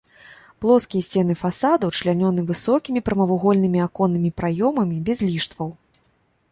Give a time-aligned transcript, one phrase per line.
[0.63, 5.69] Плоскія сцены фасадаў члянёны высокімі прамавугольнымі аконнымі праёмамі без ліштваў.